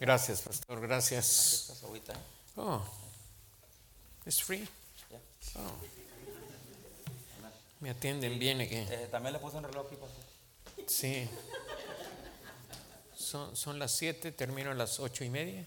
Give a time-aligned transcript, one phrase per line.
[0.00, 1.82] Gracias, pastor, gracias.
[1.82, 2.12] ¿eh?
[2.56, 2.82] Oh,
[4.26, 4.68] it's free.
[5.56, 5.72] Oh.
[7.80, 8.76] Me atienden bien aquí.
[8.76, 10.24] Eh, también le puse un reloj aquí, pastor.
[10.86, 11.28] Sí.
[13.16, 15.64] Son, son las siete, termino a las ocho y media.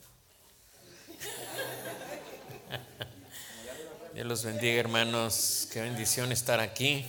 [4.13, 5.67] Dios los bendiga, hermanos.
[5.71, 7.05] Qué bendición estar aquí.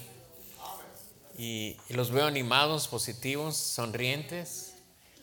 [1.38, 4.67] Y, y los veo animados, positivos, sonrientes.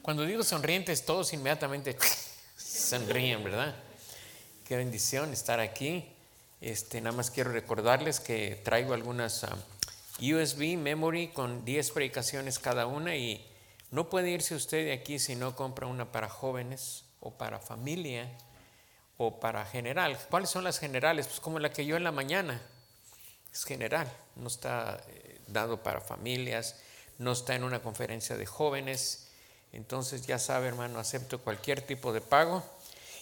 [0.06, 1.98] Cuando digo sonrientes, todos inmediatamente
[2.58, 3.74] sonríen, ¿verdad?
[4.64, 6.06] Qué bendición estar aquí.
[6.62, 9.58] Este, nada más quiero recordarles que traigo algunas ah,
[10.20, 13.44] USB memory con 10 predicaciones cada una y
[13.90, 18.30] no puede irse usted de aquí si no compra una para jóvenes o para familia
[19.18, 20.20] o para general.
[20.30, 21.26] ¿Cuáles son las generales?
[21.26, 22.62] Pues como la que yo en la mañana.
[23.52, 26.76] Es general, no está eh, dado para familias,
[27.18, 29.25] no está en una conferencia de jóvenes.
[29.76, 32.64] Entonces ya sabe, hermano, acepto cualquier tipo de pago.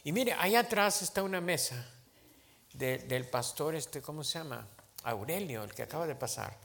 [0.04, 1.86] Y mire, allá atrás está una mesa
[2.74, 4.66] de- del pastor, este, ¿cómo se llama?
[5.04, 6.56] Aurelio, el que acaba de pasar.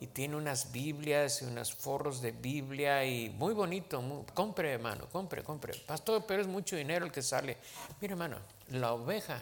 [0.00, 4.02] Y tiene unas Biblias y unos forros de Biblia y muy bonito.
[4.34, 5.74] compre, hermano, compre, compre.
[5.86, 7.56] Pastor, pero es mucho dinero el que sale.
[8.00, 8.38] Mire, hermano,
[8.70, 9.40] la oveja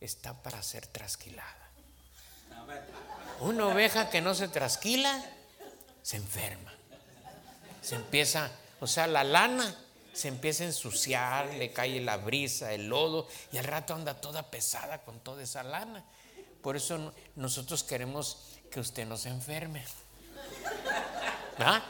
[0.00, 1.68] está para ser trasquilada.
[3.40, 5.22] Una oveja que no se trasquila
[6.02, 6.72] se enferma.
[7.82, 9.74] Se empieza, o sea, la lana
[10.12, 14.50] se empieza a ensuciar, le cae la brisa, el lodo, y al rato anda toda
[14.50, 16.04] pesada con toda esa lana.
[16.62, 18.38] Por eso no- nosotros queremos
[18.70, 19.84] que usted no se enferme.
[21.58, 21.82] ¿Ah?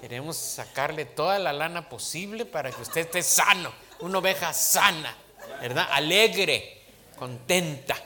[0.00, 5.14] Queremos sacarle toda la lana posible para que usted esté sano, una oveja sana,
[5.60, 5.86] ¿verdad?
[5.92, 6.82] Alegre,
[7.16, 7.96] contenta.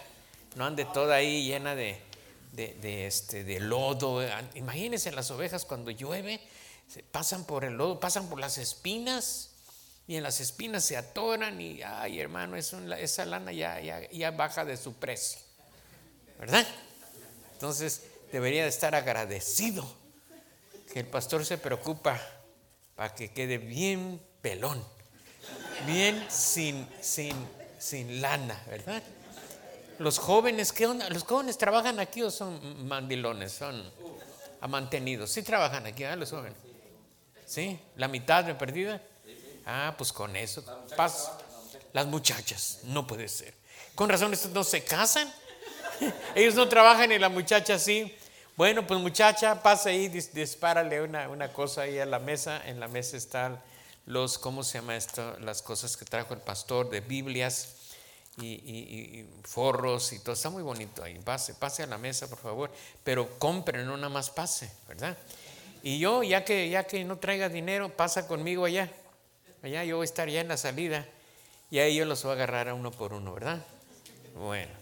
[0.57, 2.01] No ande toda ahí llena de,
[2.53, 4.23] de, de, este, de lodo.
[4.55, 6.41] Imagínense las ovejas cuando llueve,
[7.11, 9.51] pasan por el lodo, pasan por las espinas
[10.07, 14.31] y en las espinas se atoran y, ay hermano, es esa lana ya, ya, ya
[14.31, 15.41] baja de su precio,
[16.39, 16.67] ¿verdad?
[17.53, 18.03] Entonces
[18.33, 19.87] debería de estar agradecido
[20.93, 22.21] que el pastor se preocupa
[22.95, 24.83] para que quede bien pelón,
[25.87, 27.35] bien sin, sin,
[27.79, 29.03] sin lana, ¿verdad?
[29.99, 31.09] Los jóvenes, ¿qué onda?
[31.09, 33.53] ¿Los jóvenes trabajan aquí o son mandilones?
[33.53, 33.83] Son
[34.69, 35.31] mantenidos.
[35.31, 36.19] Sí trabajan aquí, ¿verdad?
[36.19, 36.66] Los jóvenes.
[37.47, 37.79] ¿Sí?
[37.97, 39.01] ¿La mitad de perdida?
[39.65, 40.63] Ah, pues con eso.
[40.97, 41.31] Pas-
[41.93, 43.55] Las muchachas, no puede ser.
[43.95, 45.33] Con razón, estos no se casan.
[46.35, 48.15] Ellos no trabajan y la muchacha sí.
[48.57, 52.63] Bueno, pues muchacha, pasa ahí, dis- dispárale una, una cosa ahí a la mesa.
[52.67, 53.61] En la mesa están
[54.07, 55.39] los, ¿cómo se llama esto?
[55.41, 57.75] Las cosas que trajo el pastor de Biblias
[58.39, 60.33] y, y- y forros y todo.
[60.35, 61.19] Está muy bonito ahí.
[61.19, 62.71] Pase, pase a la mesa, por favor.
[63.05, 65.17] Pero compre, no nada más pase, ¿verdad?
[65.87, 68.91] Y yo, ya que, ya que no traiga dinero, pasa conmigo allá.
[69.63, 71.07] Allá yo voy a estar ya en la salida
[71.71, 73.65] y ahí yo los voy a agarrar a uno por uno, ¿verdad?
[74.35, 74.73] Bueno.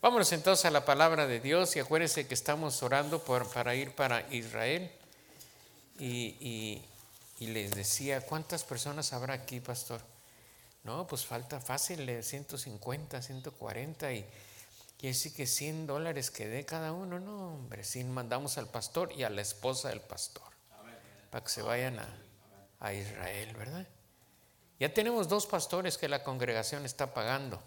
[0.00, 3.90] Vámonos entonces a la palabra de Dios y acuérdense que estamos orando por, para ir
[3.96, 4.88] para Israel.
[5.98, 6.84] Y, y-
[7.40, 10.00] y les decía, ¿cuántas personas habrá aquí, pastor?
[10.84, 14.24] No, pues falta fácil, de 150, 140 y
[15.02, 17.18] y así que 100 dólares que dé cada uno.
[17.18, 20.50] No, hombre, si mandamos al pastor y a la esposa del pastor
[21.30, 22.08] para que se vayan a,
[22.80, 23.86] a Israel, ¿verdad?
[24.78, 27.62] Ya tenemos dos pastores que la congregación está pagando.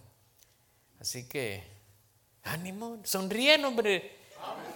[1.00, 1.64] Así que,
[2.44, 4.23] ánimo, sonríen, hombre.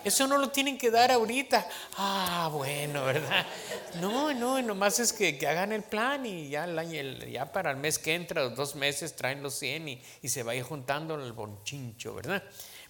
[0.03, 1.67] Eso no lo tienen que dar ahorita.
[1.97, 3.45] Ah, bueno, ¿verdad?
[3.99, 7.77] No, no, nomás es que, que hagan el plan y ya, el ya para el
[7.77, 10.63] mes que entra, los dos meses, traen los 100 y, y se va a ir
[10.63, 12.41] juntando el bonchincho, ¿verdad?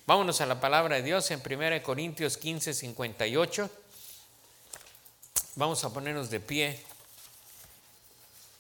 [0.06, 3.70] Vámonos a la palabra de Dios en 1 Corintios 15, 58.
[5.56, 6.80] Vamos a ponernos de pie.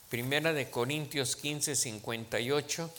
[0.09, 2.89] Primera de Corintios 15, 58.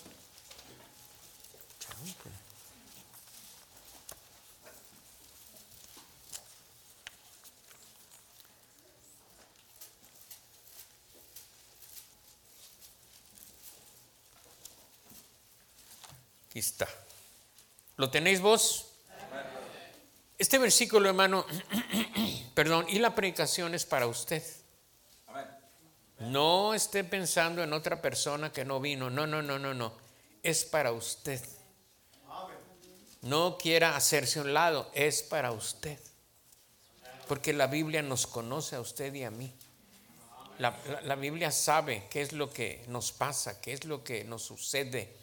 [16.59, 16.89] Está.
[17.97, 18.87] ¿Lo tenéis vos?
[20.37, 21.45] Este versículo, hermano,
[22.55, 24.43] perdón, y la predicación es para usted.
[26.21, 29.09] No esté pensando en otra persona que no vino.
[29.09, 29.93] No, no, no, no, no.
[30.43, 31.41] Es para usted.
[33.23, 34.91] No quiera hacerse un lado.
[34.95, 35.99] Es para usted.
[37.29, 39.53] Porque la Biblia nos conoce a usted y a mí.
[40.59, 45.15] La Biblia sabe qué es lo que nos pasa, qué es lo que nos sucede,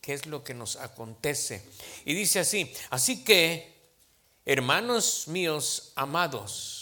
[0.00, 1.62] qué es lo que nos acontece.
[2.04, 3.74] Y dice así, así que,
[4.44, 6.80] hermanos míos amados,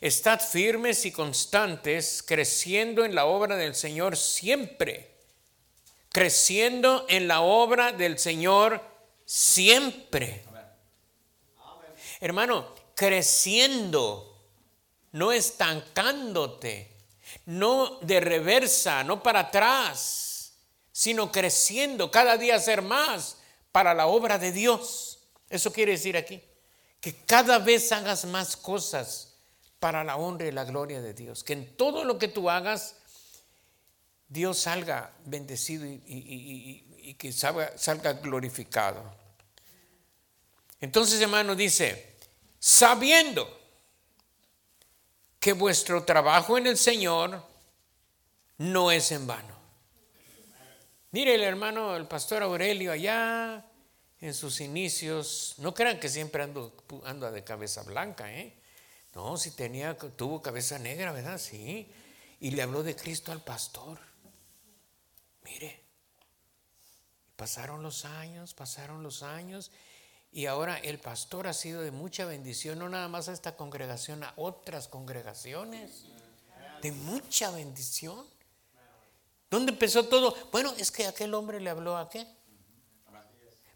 [0.00, 5.10] Estad firmes y constantes, creciendo en la obra del Señor siempre.
[6.10, 8.82] Creciendo en la obra del Señor
[9.24, 10.44] siempre.
[12.20, 14.38] Hermano, creciendo,
[15.12, 16.90] no estancándote,
[17.46, 20.25] no de reversa, no para atrás,
[20.96, 23.36] sino creciendo, cada día ser más
[23.70, 25.18] para la obra de Dios.
[25.50, 26.42] Eso quiere decir aquí,
[27.02, 29.34] que cada vez hagas más cosas
[29.78, 32.96] para la honra y la gloria de Dios, que en todo lo que tú hagas,
[34.26, 39.04] Dios salga bendecido y, que salga, salga glorificado.
[40.80, 42.16] Entonces, hermano, dice,
[42.58, 43.46] sabiendo
[45.38, 47.46] que vuestro trabajo en el Señor
[48.56, 49.55] no es en vano.
[51.12, 53.64] Mire el hermano, el pastor Aurelio allá
[54.20, 56.74] en sus inicios, no crean que siempre ando,
[57.04, 58.54] anda de cabeza blanca, ¿eh?
[59.14, 61.38] No, si tenía, tuvo cabeza negra, ¿verdad?
[61.38, 61.90] Sí.
[62.40, 63.98] Y le habló de Cristo al pastor.
[65.42, 65.82] Mire,
[67.36, 69.70] pasaron los años, pasaron los años,
[70.32, 74.22] y ahora el pastor ha sido de mucha bendición, no nada más a esta congregación,
[74.22, 76.04] a otras congregaciones,
[76.82, 78.26] de mucha bendición.
[79.50, 80.34] ¿Dónde empezó todo?
[80.50, 82.26] Bueno, es que aquel hombre le habló a qué.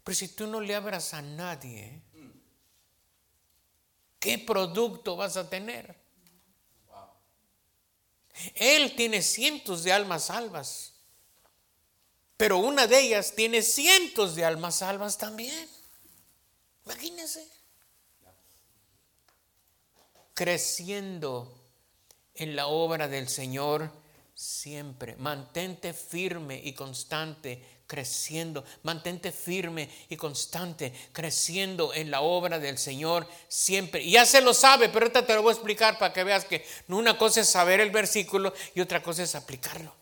[0.03, 2.01] Pero si tú no le abras a nadie,
[4.19, 5.95] ¿qué producto vas a tener?
[8.55, 10.93] Él tiene cientos de almas salvas,
[12.37, 15.69] pero una de ellas tiene cientos de almas salvas también.
[16.85, 17.47] Imagínense.
[20.33, 21.53] Creciendo
[22.33, 24.00] en la obra del Señor
[24.33, 25.15] siempre.
[25.17, 28.63] Mantente firme y constante, creciendo.
[28.83, 34.01] Mantente firme y constante, creciendo en la obra del Señor siempre.
[34.01, 36.45] Y ya se lo sabe, pero ahorita te lo voy a explicar para que veas
[36.45, 39.93] que una cosa es saber el versículo y otra cosa es aplicarlo.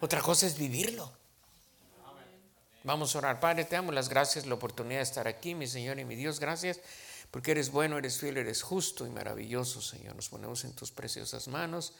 [0.00, 1.12] Otra cosa es vivirlo.
[2.82, 3.40] Vamos a orar.
[3.40, 6.40] Padre, te damos las gracias, la oportunidad de estar aquí, mi Señor y mi Dios.
[6.40, 6.80] Gracias
[7.30, 10.16] porque eres bueno, eres fiel, eres justo y maravilloso, Señor.
[10.16, 11.92] Nos ponemos en tus preciosas manos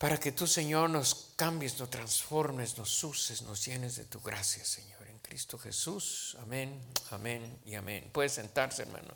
[0.00, 4.64] para que tú, Señor, nos cambies, nos transformes, nos uses, nos llenes de tu gracia,
[4.64, 5.06] Señor.
[5.06, 6.38] En Cristo Jesús.
[6.40, 6.80] Amén,
[7.10, 8.08] amén y amén.
[8.10, 9.14] Puedes sentarse, hermano.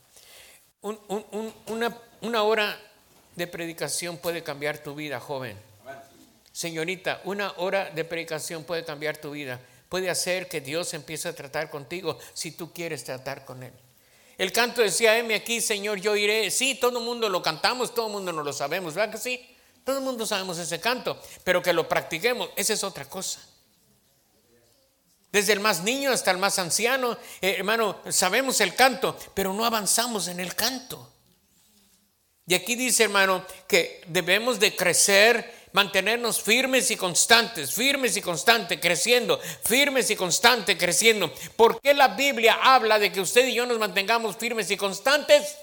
[0.83, 2.79] una, una hora
[3.35, 5.57] de predicación puede cambiar tu vida, joven.
[6.53, 9.59] Señorita, una hora de predicación puede cambiar tu vida
[9.95, 13.73] puede hacer que Dios empiece a tratar contigo si tú quieres tratar con Él.
[14.37, 16.51] El canto decía, heme aquí, Señor, yo iré.
[16.51, 19.54] Sí, todo el mundo lo cantamos, todo el mundo no lo sabemos, ¿verdad que sí?
[19.85, 23.41] Todo el mundo sabemos ese canto, pero que lo practiquemos, esa es otra cosa.
[25.31, 29.65] Desde el más niño hasta el más anciano, eh, hermano, sabemos el canto, pero no
[29.65, 31.11] avanzamos en el canto.
[32.47, 38.79] Y aquí dice, hermano, que debemos de crecer mantenernos firmes y constantes, firmes y constantes,
[38.81, 41.33] creciendo, firmes y constantes, creciendo.
[41.57, 45.57] ¿Por qué la Biblia habla de que usted y yo nos mantengamos firmes y constantes?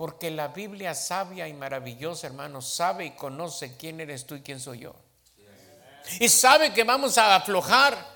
[0.00, 4.58] Porque la Biblia sabia y maravillosa, hermano, sabe y conoce quién eres tú y quién
[4.58, 4.94] soy yo.
[6.18, 8.08] Y sabe que vamos a aflojar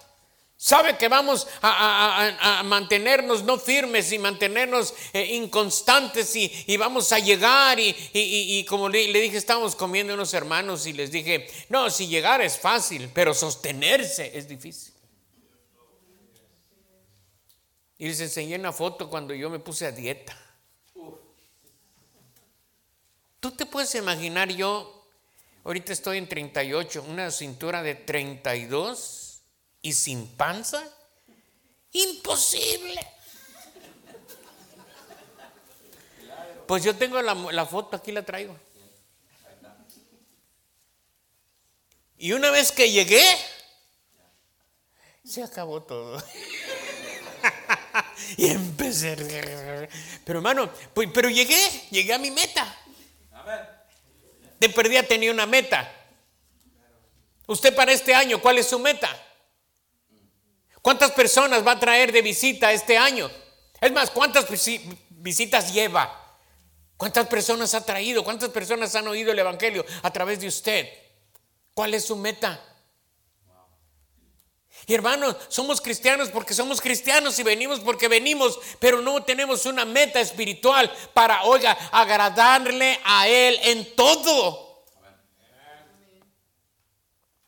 [0.56, 7.78] Sabe que vamos a, mantenernos no firmes y mantenernos eh, inconstantes y, vamos a llegar
[7.78, 12.40] y, como le, le, dije, estábamos comiendo unos hermanos y les dije, no, si llegar
[12.40, 14.94] es fácil, pero sostenerse es difícil.
[17.98, 20.43] Y les enseñé una foto cuando yo me puse a dieta.
[23.44, 25.06] Tú te puedes imaginar yo,
[25.64, 29.42] ahorita estoy en 38, una cintura de 32
[29.82, 30.82] y sin panza?
[31.92, 33.06] Imposible.
[36.66, 38.56] Pues yo tengo la, foto, aquí la traigo.
[42.16, 43.22] Y una vez que llegué,
[45.22, 46.16] se acabó todo.
[48.38, 49.90] y empecé.
[50.24, 51.60] Pero hermano, pues, pero llegué,
[51.90, 52.80] llegué a mi meta.
[54.58, 55.90] De perdida tenía una meta.
[57.46, 59.08] Usted para este año, ¿cuál es su meta?
[60.80, 63.30] ¿Cuántas personas va a traer de visita este año?
[63.80, 64.46] Es más, ¿cuántas
[65.10, 66.38] visitas lleva?
[66.96, 68.24] ¿Cuántas personas ha traído?
[68.24, 70.88] ¿Cuántas personas han oído el Evangelio a través de usted?
[71.74, 72.60] ¿Cuál es su meta?
[74.86, 79.84] Y hermanos, somos cristianos porque somos cristianos y venimos porque venimos, pero no tenemos una
[79.84, 84.64] meta espiritual para, oiga, agradarle a Él en todo.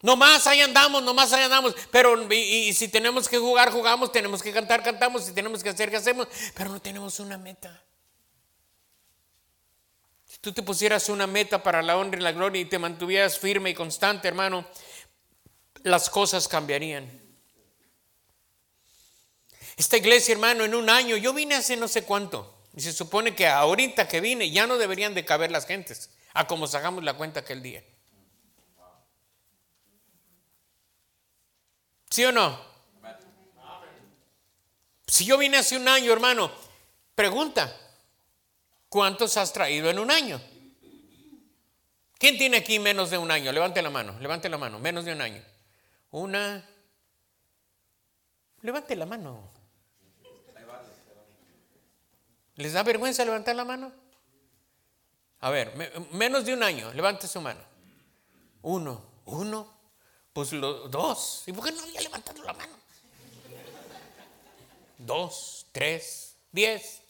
[0.02, 1.74] Nomás ahí andamos, nomás ahí andamos.
[1.90, 4.12] Pero y, si tenemos que jugar, jugamos.
[4.12, 5.24] Tenemos que cantar, cantamos.
[5.24, 6.28] Si tenemos que hacer, ¿qué hacemos?
[6.54, 7.82] Pero no tenemos una meta.
[10.24, 13.36] Si tú te pusieras una meta para la honra y la gloria y te mantuvieras
[13.38, 14.64] firme y constante, hermano,
[15.82, 17.25] las cosas cambiarían.
[19.76, 23.34] Esta iglesia, hermano, en un año, yo vine hace no sé cuánto, y se supone
[23.34, 27.14] que ahorita que vine ya no deberían de caber las gentes, a como sacamos la
[27.14, 27.84] cuenta aquel día.
[32.08, 32.58] ¿Sí o no?
[35.06, 36.50] Si yo vine hace un año, hermano,
[37.14, 37.74] pregunta,
[38.88, 40.40] ¿cuántos has traído en un año?
[42.18, 43.52] ¿Quién tiene aquí menos de un año?
[43.52, 45.42] Levante la mano, levante la mano, menos de un año.
[46.10, 46.66] Una.
[48.62, 49.55] Levante la mano.
[52.56, 53.92] ¿Les da vergüenza levantar la mano?
[55.40, 55.74] A ver,
[56.12, 57.60] menos de un año, levante su mano.
[58.62, 59.72] Uno, uno,
[60.32, 61.44] pues dos.
[61.46, 62.74] ¿Y por qué no había levantado la mano?
[64.98, 67.02] Dos, tres, diez,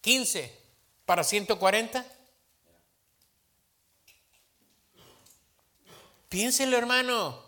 [0.00, 0.56] quince,
[1.06, 2.04] para 140.
[6.28, 7.42] Piénselo, hermano.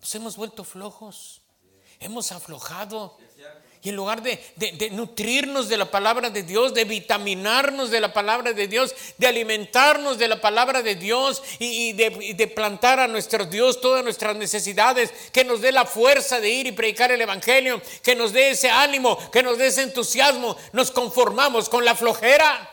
[0.00, 1.42] Nos hemos vuelto flojos.
[2.00, 3.18] Hemos aflojado.
[3.84, 4.38] Y en lugar de,
[4.92, 10.18] nutrirnos de la palabra de Dios, de vitaminarnos de la palabra de Dios, de alimentarnos
[10.18, 15.44] de la palabra de Dios y, de, plantar a nuestro Dios todas nuestras necesidades, que
[15.44, 19.18] nos dé la fuerza de ir y predicar el Evangelio, que nos dé ese ánimo,
[19.32, 22.71] que nos dé ese entusiasmo, nos conformamos con la flojera.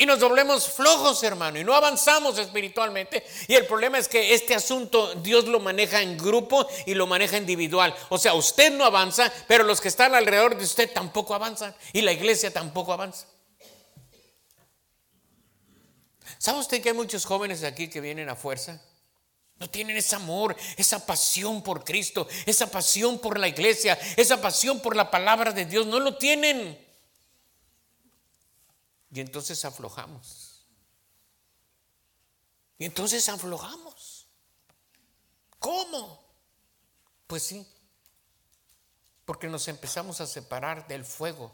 [0.00, 3.26] Y nos doblemos flojos, hermano, y no avanzamos espiritualmente.
[3.48, 7.36] Y el problema es que este asunto Dios lo maneja en grupo y lo maneja
[7.36, 7.92] individual.
[8.08, 11.74] O sea, usted no avanza, pero los que están alrededor de usted tampoco avanzan.
[11.92, 13.26] Y la iglesia tampoco avanza.
[16.38, 18.80] ¿Sabe usted que hay muchos jóvenes aquí que vienen a fuerza?
[19.58, 24.78] No tienen ese amor, esa pasión por Cristo, esa pasión por la iglesia, esa pasión
[24.78, 25.86] por la palabra de Dios.
[25.86, 26.87] No lo tienen.
[29.10, 30.66] Y entonces aflojamos.
[32.78, 34.26] Y entonces aflojamos.
[35.58, 36.22] ¿Cómo?
[37.26, 37.66] Pues sí,
[39.24, 41.52] porque nos empezamos a separar del fuego.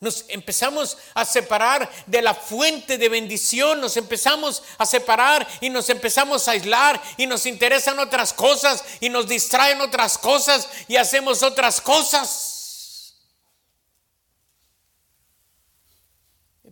[0.00, 5.88] Nos empezamos a separar de la fuente de bendición, nos empezamos a separar y nos
[5.88, 11.42] empezamos a aislar y nos interesan otras cosas y nos distraen otras cosas y hacemos
[11.42, 12.53] otras cosas.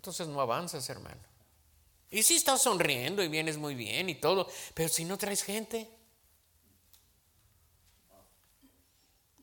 [0.02, 1.20] Entonces no avanzas, hermano.
[2.10, 5.88] Y si estás sonriendo y vienes muy bien y todo, pero si no traes gente.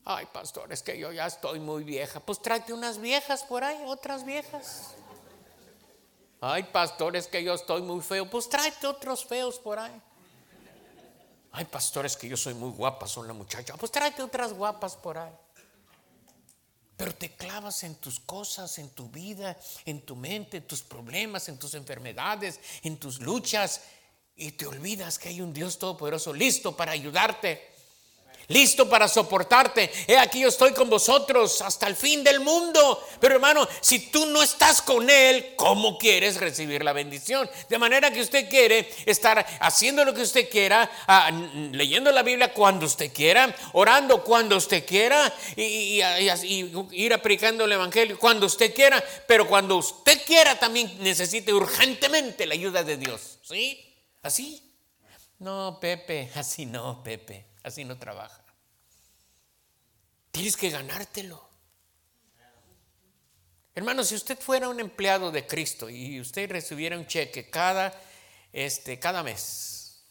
[0.04, 2.20] Ay, pastor, es que yo ya estoy muy vieja.
[2.20, 4.96] Pues tráete unas viejas por ahí, otras viejas.
[6.42, 8.30] Ay, pastor, es que yo estoy muy feo.
[8.30, 10.02] Pues tráete otros feos por ahí.
[11.54, 13.78] Ay, pastor, es que yo soy muy guapa, son la muchacha.
[13.78, 15.34] Pues tráete otras guapas por ahí.
[17.00, 21.48] Pero te clavas en tus cosas, en tu vida, en tu mente, en tus problemas,
[21.48, 23.80] en tus enfermedades, en tus luchas.
[24.36, 27.69] Y te olvidas que hay un Dios todopoderoso listo para ayudarte
[28.50, 29.90] listo para soportarte.
[30.08, 33.08] He aquí yo estoy con vosotros hasta el fin del mundo.
[33.20, 37.50] Pero hermano, si tú no estás con Él, ¿cómo quieres recibir la bendición?
[37.70, 41.32] De manera que usted quiere estar haciendo lo que usted quiera, ah,
[41.72, 46.02] leyendo la Biblia cuando usted quiera, orando cuando usted quiera y,
[46.92, 49.04] ir aplicando el Evangelio cuando usted quiera.
[49.28, 53.40] Pero cuando usted quiera también necesite urgentemente la ayuda de Dios.
[53.44, 53.80] ¿Sí?
[54.22, 54.64] ¿Así?
[55.40, 57.49] No, Pepe, así no, Pepe.
[57.64, 58.44] Así no trabaja.
[60.32, 61.50] Tienes que ganártelo.
[63.76, 67.94] Hermano, si usted fuera un empleado de Cristo y usted recibiera un cheque cada,
[68.52, 70.04] este, cada mes,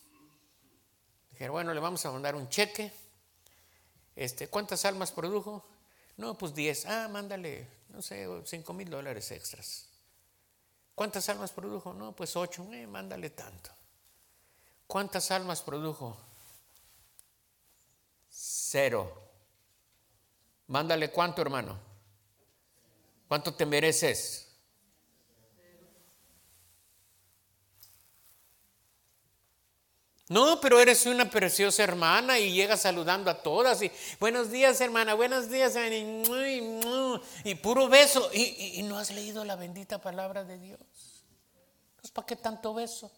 [1.30, 2.92] dijera, bueno, le vamos a mandar un cheque.
[4.16, 5.68] Este, ¿Cuántas almas produjo?
[6.16, 6.86] No, pues 10.
[6.86, 9.88] Ah, mándale, no sé, 5 mil dólares extras.
[10.94, 11.94] ¿Cuántas almas produjo?
[11.94, 12.72] No, pues 8.
[12.72, 13.70] Eh, mándale tanto.
[14.86, 16.18] ¿Cuántas almas produjo?
[18.70, 19.10] Cero.
[20.66, 21.78] Mándale cuánto, hermano.
[23.26, 24.46] ¿Cuánto te mereces?
[30.28, 35.14] No, pero eres una preciosa hermana y llegas saludando a todas y buenos días hermana,
[35.14, 35.75] buenos días
[37.44, 41.25] y, puro beso y, no has leído la bendita palabra de Dios.
[41.96, 43.10] Pues ¿para qué tanto beso?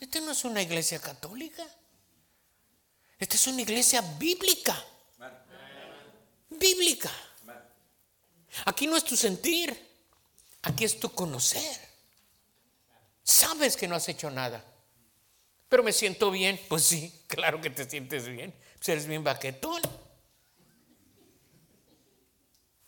[0.00, 1.66] Esta no es una iglesia católica.
[3.18, 4.76] Esta es una iglesia bíblica.
[6.50, 7.10] Bíblica.
[8.64, 9.76] Aquí no es tu sentir,
[10.62, 11.76] aquí es tu conocer.
[13.22, 14.64] Sabes que no has hecho nada,
[15.68, 16.60] pero me siento bien.
[16.68, 18.54] Pues sí, claro que te sientes bien.
[18.78, 19.82] Pues eres bien baquetón.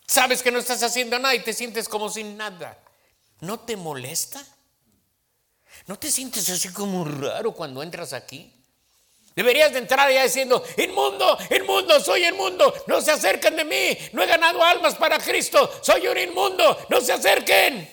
[0.06, 2.82] Sabes que no estás haciendo nada y te sientes como sin nada.
[3.40, 4.44] ¿No te molesta?
[5.87, 8.58] ¿No te sientes así como raro cuando entras aquí?
[9.38, 14.21] Deberías de entrar ya diciendo, inmundo, inmundo, soy inmundo, no se acerquen de mí, no
[14.21, 17.88] he ganado almas para Cristo, soy un inmundo, no se acerquen.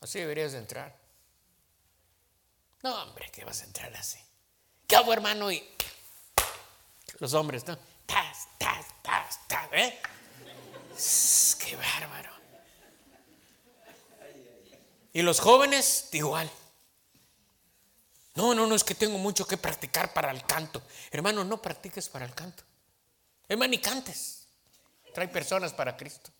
[0.00, 0.92] Así deberías de entrar.
[2.82, 4.18] No, hombre, ¿qué vas a entrar así?
[4.88, 5.52] ¿Qué hago, hermano?
[5.52, 5.64] Y
[7.20, 7.78] los hombres, ¿no?
[8.04, 9.96] Tas, tas, tas, tas, ¿eh?
[11.64, 12.32] Qué bárbaro.
[15.12, 16.50] Y los jóvenes, igual.
[18.40, 20.80] No, no, no, es que tengo mucho que practicar para el canto.
[21.10, 22.62] Hermano, no practiques para el canto.
[23.46, 24.46] Hermano, ni cantes.
[25.12, 26.30] Trae personas para Cristo.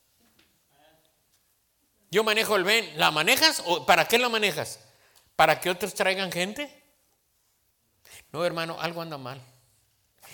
[2.10, 2.90] Yo manejo el ven.
[2.98, 4.80] ¿La manejas o para qué la manejas?
[5.36, 6.74] ¿Para que otros traigan gente?
[8.32, 9.38] No, hermano, algo anda mal.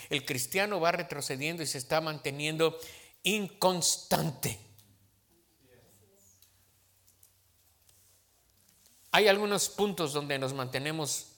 [0.09, 2.79] El cristiano va retrocediendo y se está manteniendo
[3.23, 4.57] inconstante.
[9.11, 11.33] Hay algunos puntos donde nos mantenemos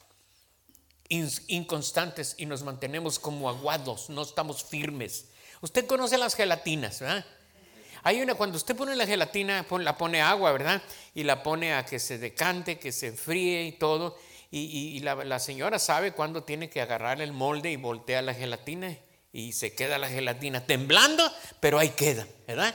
[1.10, 5.26] inconstantes y nos mantenemos como aguados, no estamos firmes.
[5.62, 7.26] Usted conoce las gelatinas, ¿verdad?
[8.04, 10.82] Hay una, cuando usted pone la gelatina, la pone agua, ¿verdad?
[11.14, 14.18] Y la pone a que se decante, que se enfríe y todo.
[14.52, 18.98] Y, la, señora sabe cuándo tiene que agarrar el molde y voltea la gelatina
[19.32, 22.74] y se queda la gelatina temblando, pero ahí queda, ¿verdad?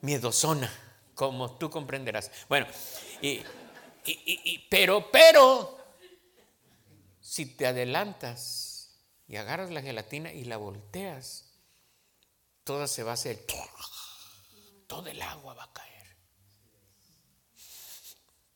[0.00, 0.72] Miedosona,
[1.14, 2.30] como tú comprenderás.
[2.48, 2.66] Bueno,
[3.20, 3.42] y,
[4.70, 5.77] pero, pero,
[7.28, 8.88] si te adelantas
[9.26, 11.44] y agarras la gelatina y la volteas,
[12.64, 13.44] toda se va a hacer,
[14.86, 16.16] todo el agua va a caer.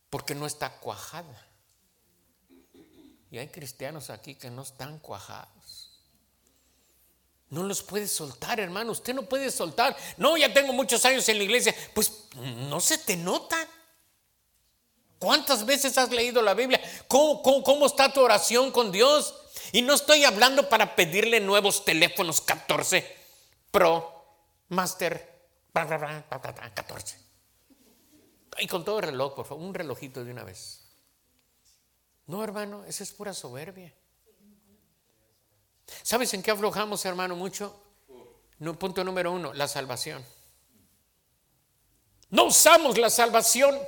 [0.09, 1.47] Porque no está cuajada.
[3.31, 5.91] Y hay cristianos aquí que no están cuajados.
[7.51, 8.93] No los puede soltar, hermano.
[8.93, 9.95] Usted no puede soltar.
[10.17, 11.75] No, ya tengo muchos años en la iglesia.
[11.93, 13.69] Pues no se te nota.
[15.23, 16.81] ¿Cuántas veces has leído la Biblia?
[17.07, 19.33] ¿Cómo, está tu oración con Dios?
[19.71, 23.07] Y no estoy hablando para pedirle nuevos teléfonos 14
[23.71, 24.25] Pro,
[24.71, 27.19] Master, 14.
[28.59, 30.89] Y con todo el reloj, por favor, un relojito de una vez.
[32.27, 33.95] No, hermano, esa es pura soberbia.
[36.03, 37.81] ¿Sabes en qué aflojamos, hermano, mucho?
[38.59, 40.27] No, punto número uno, la salvación.
[42.31, 43.79] No usamos la salvación.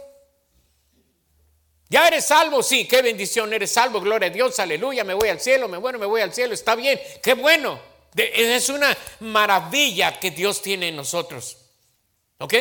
[1.88, 5.40] Ya eres salvo, sí, qué bendición, eres salvo, gloria a Dios, aleluya, me voy al
[5.40, 7.80] cielo, me bueno, me voy al cielo, está bien, qué bueno.
[8.16, 11.58] Es una maravilla que Dios tiene en nosotros.
[12.38, 12.54] ¿Ok?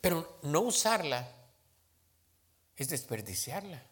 [0.00, 1.26] Pero no usarla
[2.76, 3.82] es desperdiciarla.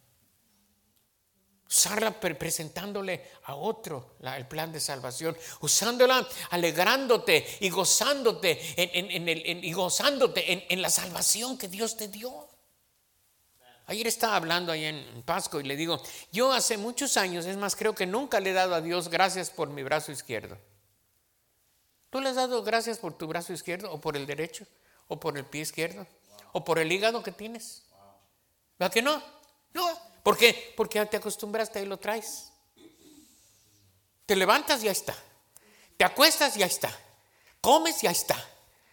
[1.67, 8.61] Usarla presentándole a otro el plan de salvación, usándola alegrándote y gozándote
[9.62, 12.49] y gozándote en la salvación que Dios te dio.
[13.87, 17.77] Ayer estaba hablando ahí en Pasco y le digo, yo hace muchos años, es más,
[17.77, 20.57] creo que nunca le he dado a Dios gracias por mi brazo izquierdo.
[22.09, 24.66] ¿Tú le has dado gracias por tu brazo izquierdo o por el derecho
[25.09, 26.07] o por el pie izquierdo
[26.53, 27.83] o por el hígado que tienes?
[28.79, 29.23] ¿Verdad que no?
[29.73, 29.99] No.
[30.23, 30.73] ¿Por qué?
[30.77, 32.53] Porque te acostumbraste y lo traes.
[34.27, 35.14] Te levantas y ya está.
[35.97, 36.97] Te acuestas y ya está.
[37.61, 38.37] Comes y ya está.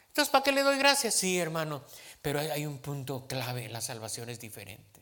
[0.08, 1.16] Entonces, ¿para qué le doy gracias?
[1.16, 1.84] Sí, hermano.
[2.22, 5.02] Pero hay un punto clave, la salvación es diferente.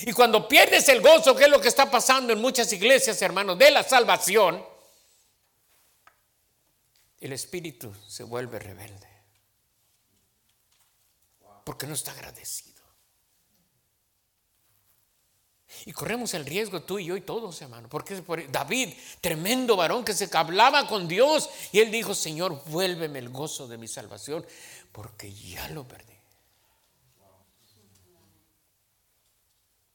[0.00, 3.58] Y cuando pierdes el gozo, que es lo que está pasando en muchas iglesias, hermanos,
[3.58, 4.64] de la salvación,
[7.20, 9.08] el espíritu se vuelve rebelde.
[11.64, 12.72] Porque no está agradecido.
[15.84, 17.88] Y corremos el riesgo tú y yo y todos, hermano.
[17.88, 21.48] Porque David, tremendo varón que se hablaba con Dios.
[21.70, 24.44] Y él dijo, Señor, vuélveme el gozo de mi salvación
[24.92, 26.12] porque ya lo perdí.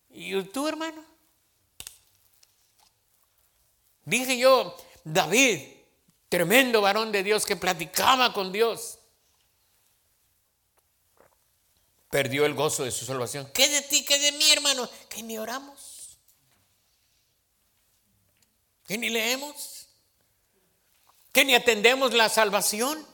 [0.09, 1.05] ¿Y tú, hermano?
[4.03, 5.61] Dije yo, David,
[6.27, 8.97] tremendo varón de Dios que platicaba con Dios,
[12.09, 13.47] perdió el gozo de su salvación.
[13.53, 14.89] ¿Qué de ti, qué de mí, hermano?
[15.07, 16.17] Que ni oramos.
[18.87, 19.87] Que ni leemos.
[21.31, 23.05] Que ni atendemos la salvación.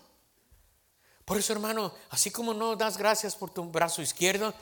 [1.25, 4.53] Por eso, hermano, así como no das gracias por tu brazo izquierdo,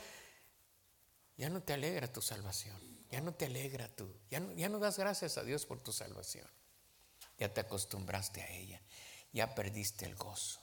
[1.38, 2.80] ya no te alegra tu salvación.
[3.10, 4.10] Ya no te alegra tú.
[4.30, 6.48] Ya no, das gracias a Dios por tu salvación.
[7.38, 8.82] Ya te acostumbraste a ella.
[9.34, 10.62] Ya perdiste el gozo.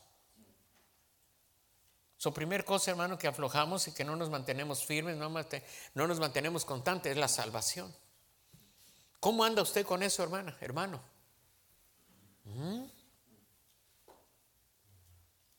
[2.16, 6.18] Su primer cosa, hermano, que aflojamos y que no nos mantenemos firmes, no, no nos
[6.18, 7.94] mantenemos constantes, es la salvación.
[9.20, 11.00] ¿Cómo anda usted con eso, hermana, hermano?
[12.44, 12.84] ¿Mm?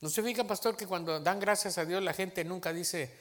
[0.01, 3.13] ¿No se fija, pastor, que cuando dan gracias a Dios la gente nunca dice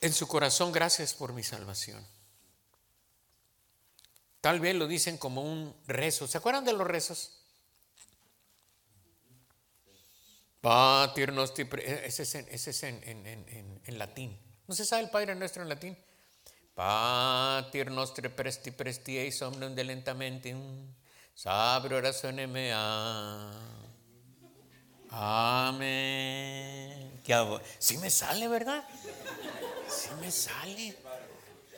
[0.00, 2.06] en su corazón gracias por mi salvación?
[4.40, 6.26] Tal vez lo dicen como un rezo.
[6.26, 7.36] ¿Se acuerdan de los rezos?
[10.60, 11.68] Pater nostri,
[12.04, 14.38] ese es, en, ese es en, en, en, latín.
[14.66, 15.96] ¿No se sabe el Padre Nuestro en latín?
[16.74, 20.54] Pater nostri presti presti eis omnium delentamente
[21.34, 23.89] sabre orazione mea.
[25.10, 27.00] Amén.
[27.78, 28.82] Sí me sale, ¿verdad?
[29.88, 30.96] Sí me sale.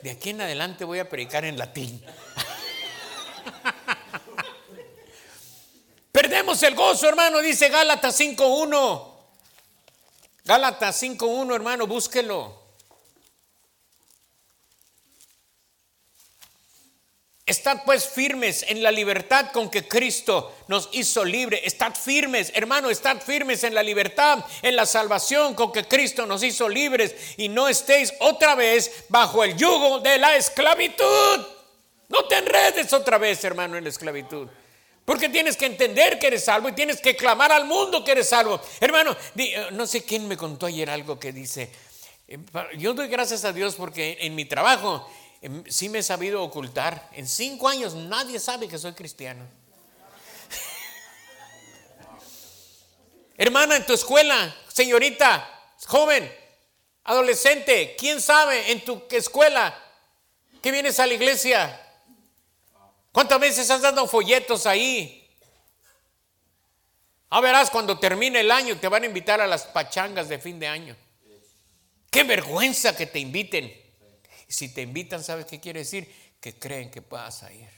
[0.01, 2.03] De aquí en adelante voy a predicar en latín.
[6.11, 9.13] Perdemos el gozo, hermano, dice Gálatas 5.1.
[10.45, 12.62] Gálatas 5.1, hermano, búsquelo.
[17.45, 21.61] Estad pues firmes en la libertad con que Cristo nos hizo libre.
[21.65, 26.41] Estad firmes, hermano, estad firmes en la libertad, en la salvación con que Cristo nos
[26.41, 31.45] hizo libres y no estéis otra vez bajo el yugo de la esclavitud.
[32.07, 34.47] No te enredes otra vez, hermano, en la esclavitud.
[35.03, 38.29] Porque tienes que entender que eres salvo y tienes que clamar al mundo que eres
[38.29, 38.61] salvo.
[38.79, 41.69] Hermano, eh, no sé quién me contó ayer algo que dice,
[42.25, 42.37] eh,
[42.77, 45.05] yo doy gracias a Dios porque en mi trabajo
[45.69, 47.09] sí me he sabido ocultar.
[47.13, 49.43] En cinco años nadie sabe que soy cristiano.
[53.37, 55.49] Hermana, en tu escuela, señorita,
[55.87, 56.31] joven,
[57.03, 59.77] adolescente, ¿quién sabe en tu escuela
[60.61, 61.79] que vienes a la iglesia?
[63.11, 65.19] ¿Cuántas veces has dado folletos ahí?
[67.29, 70.59] Ah, verás, cuando termine el año te van a invitar a las pachangas de fin
[70.59, 70.95] de año.
[72.09, 73.82] Qué vergüenza que te inviten.
[74.53, 76.07] Si te invitan, ¿sabes qué quiere decir?
[76.39, 77.71] Que creen que puedas ir.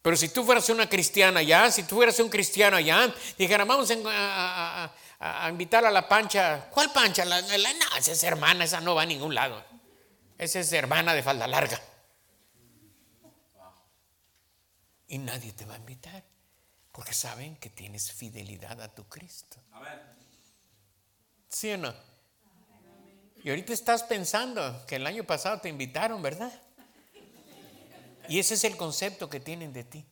[0.00, 3.90] Pero si tú fueras una cristiana ya, si tú fueras un cristiano allá, dijera, vamos
[3.90, 4.92] a,
[5.50, 6.70] invitar a la pancha.
[6.70, 7.24] ¿Cuál pancha?
[7.24, 9.64] La, no, esa es hermana, esa no va a ningún lado.
[10.38, 11.82] Esa es hermana de falda larga.
[15.08, 16.22] Y nadie te va a invitar.
[16.92, 19.56] Porque saben que tienes fidelidad a tu Cristo.
[21.48, 22.07] ¿Sí o no?
[23.48, 26.52] Y ahorita estás pensando que el año pasado te invitaron, ¿verdad?
[28.28, 30.04] Y ese es el concepto que tienen de ti.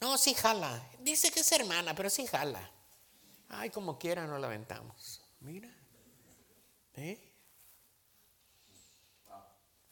[0.00, 0.84] No, sí jala.
[0.98, 2.68] Dice que es hermana, pero sí jala.
[3.48, 5.22] Ay, como quiera no la aventamos.
[5.38, 5.72] Mira.
[6.94, 7.31] ¿Eh?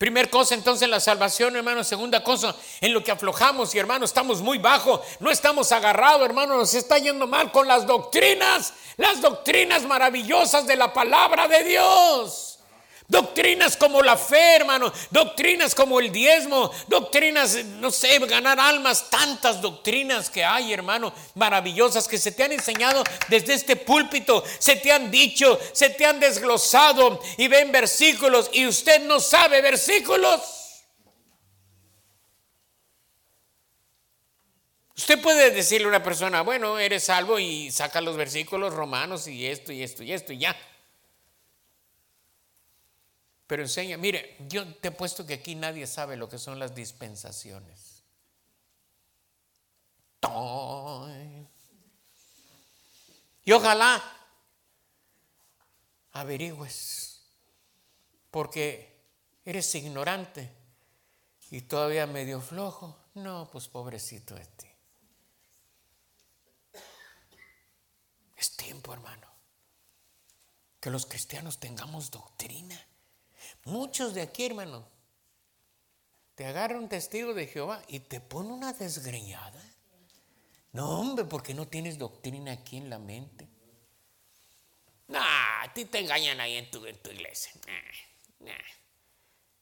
[0.00, 1.84] Primer cosa entonces la salvación, hermano.
[1.84, 5.02] Segunda cosa, en lo que aflojamos y hermano, estamos muy bajo.
[5.18, 6.56] No estamos agarrados, hermano.
[6.56, 8.72] Nos está yendo mal con las doctrinas.
[8.96, 12.49] Las doctrinas maravillosas de la palabra de Dios.
[13.10, 14.92] Doctrinas como la fe, hermano.
[15.10, 16.70] Doctrinas como el diezmo.
[16.86, 19.10] Doctrinas, no sé, ganar almas.
[19.10, 24.44] Tantas doctrinas que hay, hermano, maravillosas que se te han enseñado desde este púlpito.
[24.60, 29.60] Se te han dicho, se te han desglosado y ven versículos y usted no sabe
[29.60, 30.40] versículos.
[34.96, 39.46] Usted puede decirle a una persona, bueno, eres salvo y saca los versículos romanos y
[39.46, 40.56] esto y esto y esto y ya.
[43.50, 46.72] Pero enseña, mire, yo te he puesto que aquí nadie sabe lo que son las
[46.72, 48.04] dispensaciones.
[53.42, 54.00] Y ojalá
[56.12, 57.24] averigües,
[58.30, 59.02] porque
[59.44, 60.48] eres ignorante
[61.50, 62.96] y todavía medio flojo.
[63.14, 64.68] No, pues pobrecito de ti.
[68.36, 69.26] Es tiempo, hermano,
[70.78, 72.80] que los cristianos tengamos doctrina.
[73.64, 74.86] Muchos de aquí, hermano,
[76.34, 79.62] te agarra un testigo de Jehová y te pone una desgreñada.
[80.72, 83.48] No, hombre, porque no tienes doctrina aquí en la mente.
[85.08, 87.52] No, a ti te engañan ahí en tu, iglesia.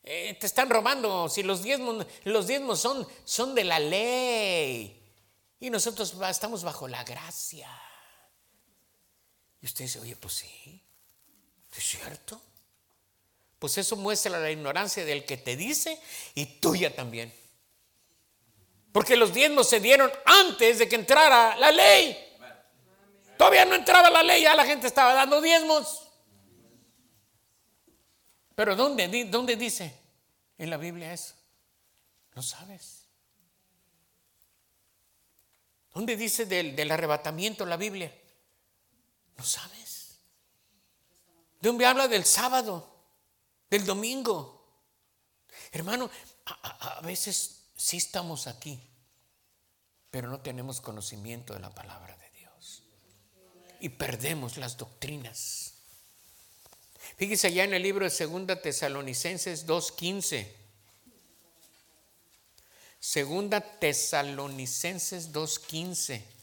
[0.03, 1.29] Eh, te están robando.
[1.29, 5.03] Si los diezmos, los diezmos son, son de la ley.
[5.61, 7.69] Y nosotros estamos bajo la gracia.
[9.61, 10.83] Y usted dice, oye, pues sí,
[11.77, 12.41] ¿es cierto?
[13.59, 16.01] Pues eso muestra la ignorancia del que te dice
[16.35, 17.33] y tuya también.
[18.93, 22.17] Porque los diezmos se dieron antes de que entrara la ley.
[23.37, 26.09] Todavía no entraba la ley, ya la gente estaba dando diezmos.
[28.55, 29.97] Pero ¿dónde, dónde dice
[30.57, 31.35] en la Biblia eso?
[32.35, 33.05] No sabes.
[35.95, 38.13] ¿Dónde dice del, del arrebatamiento la Biblia?
[39.37, 40.19] No sabes.
[41.61, 42.88] ¿De dónde habla del sábado?
[43.71, 44.59] Del domingo.
[45.73, 46.11] Hermano,
[46.47, 48.81] a, veces sí estamos aquí,
[50.11, 52.83] pero no tenemos conocimiento de la palabra de Dios.
[53.81, 55.75] y perdemos las doctrinas.
[57.17, 60.47] Fíjese ya en el libro de Segunda Tesalonicenses 2.15.
[63.01, 66.38] Segunda Tesalonicenses 2.15.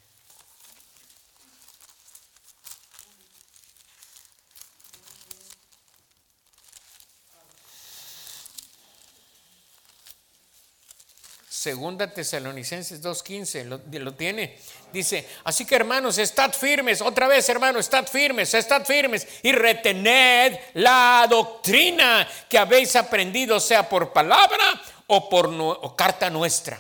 [11.66, 14.56] Segunda Tesalonicenses 2.15, lo, tiene.
[14.94, 20.60] Dice, así que hermanos, estad firmes, otra vez hermanos, estad firmes, estad firmes y retened
[20.76, 26.80] la doctrina que habéis aprendido, sea por palabra o por o carta nuestra.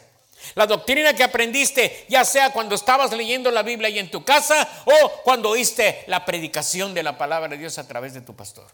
[0.53, 4.69] La doctrina que aprendiste, ya sea cuando estabas leyendo la Biblia y en tu casa
[4.85, 8.67] o cuando oíste la predicación de la palabra de Dios a través de tu pastor.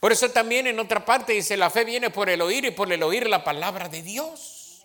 [0.00, 2.92] Por eso también en otra parte dice, la fe viene por el oír y por
[2.92, 4.84] el oír la palabra de Dios.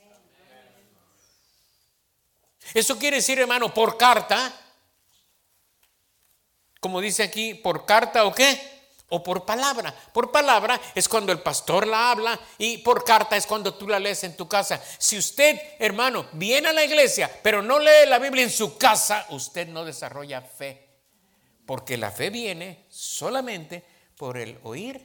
[2.73, 4.53] Eso quiere decir, hermano, por carta,
[6.79, 8.59] como dice aquí, por carta o qué,
[9.09, 9.93] o por palabra.
[10.13, 13.99] Por palabra es cuando el pastor la habla y por carta es cuando tú la
[13.99, 14.81] lees en tu casa.
[14.97, 19.25] Si usted, hermano, viene a la iglesia, pero no lee la Biblia en su casa,
[19.29, 20.87] usted no desarrolla fe.
[21.65, 23.83] Porque la fe viene solamente
[24.21, 25.03] por el oír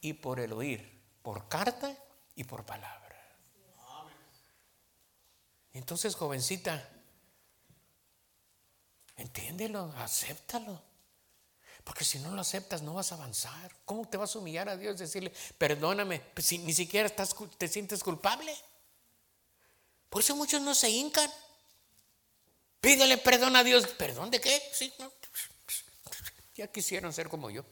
[0.00, 1.94] y por el oír, por carta
[2.34, 3.22] y por palabra.
[5.74, 6.88] Entonces, jovencita,
[9.16, 10.82] entiéndelo, acéptalo.
[11.84, 13.76] Porque si no lo aceptas, no vas a avanzar.
[13.84, 14.96] ¿Cómo te vas a humillar a Dios?
[14.96, 18.56] Decirle, perdóname, pues si ni siquiera te sientes culpable.
[20.08, 21.30] Por eso muchos no se hincan.
[22.80, 23.86] Pídele perdón a Dios.
[23.86, 24.62] ¿Perdón de qué?
[24.72, 24.90] Sí,
[26.54, 27.66] Ya quisieron ser como yo.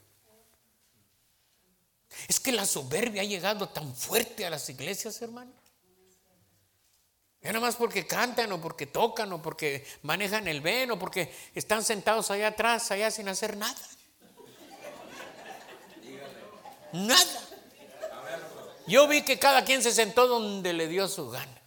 [2.27, 5.53] Es que la soberbia ha llegado tan fuerte a las iglesias, hermano.
[7.41, 11.33] Ya nada más porque cantan o porque tocan o porque manejan el ven o porque
[11.55, 13.79] están sentados allá atrás, allá sin hacer nada.
[16.93, 17.49] Nada.
[18.87, 21.58] Yo vi que cada quien se sentó donde le dio su gana.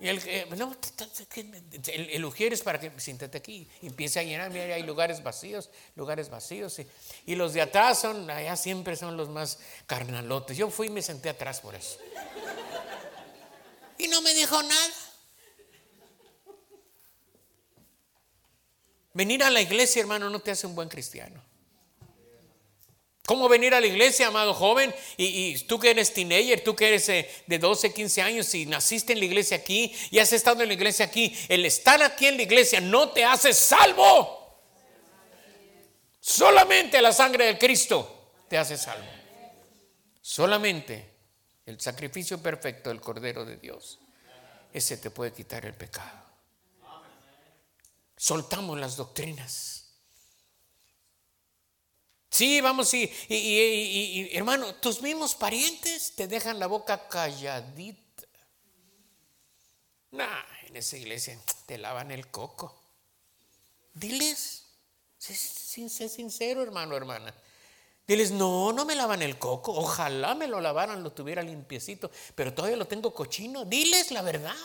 [0.00, 4.50] El, el, el, es para que siéntate aquí y empiece a llenar.
[4.50, 6.78] Mira, hay lugares vacíos, lugares vacíos.
[6.78, 6.86] Y,
[7.26, 10.56] y, los de atrás son, allá siempre son los más carnalotes.
[10.56, 11.98] Yo fui y me senté atrás por eso.
[13.98, 14.90] Y no me dijo nada.
[19.12, 21.49] Venir a la iglesia, hermano, no te hace un buen cristiano.
[23.30, 24.92] ¿Cómo venir a la iglesia, amado joven?
[25.16, 29.12] Y, tú que eres teenager, tú que eres eh, de 12, 15 años y naciste
[29.12, 32.38] en la iglesia aquí y has estado en la iglesia aquí, el estar aquí en
[32.38, 34.60] la iglesia no te hace salvo.
[36.18, 39.06] Solamente la sangre de Cristo te hace salvo.
[40.20, 41.08] Solamente
[41.66, 44.00] el sacrificio perfecto del Cordero de Dios.
[44.72, 46.18] Ese te puede quitar el pecado.
[48.16, 49.79] Soltamos las doctrinas.
[52.40, 58.26] Sí, vamos, y, y, y, hermano, tus mismos parientes te dejan la boca calladita.
[60.12, 62.74] Nah, en esa iglesia te lavan el coco.
[63.92, 64.64] Diles,
[65.18, 67.34] sé, sé sincero, hermano, hermana.
[68.06, 69.74] Diles, no, no me lavan el coco.
[69.74, 73.66] Ojalá me lo lavaran, lo tuviera limpiecito, pero todavía lo tengo cochino.
[73.66, 74.56] Diles la verdad.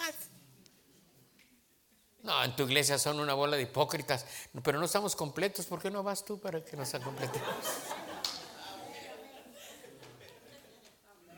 [2.25, 4.25] No, en tu iglesia son una bola de hipócritas,
[4.63, 5.67] pero no estamos completos.
[5.67, 7.47] ¿Por qué no vas tú para que nos completemos?